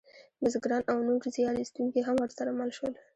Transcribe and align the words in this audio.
بزګران 0.41 0.83
او 0.91 0.97
نور 1.07 1.21
زیار 1.35 1.55
ایستونکي 1.59 1.99
هم 2.07 2.15
ورسره 2.19 2.51
مل 2.59 2.69
شول. 2.77 2.93